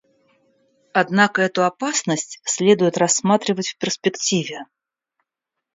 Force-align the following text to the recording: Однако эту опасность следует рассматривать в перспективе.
Однако 0.93 1.43
эту 1.43 1.63
опасность 1.63 2.39
следует 2.43 2.97
рассматривать 2.97 3.67
в 3.67 3.77
перспективе. 3.77 4.65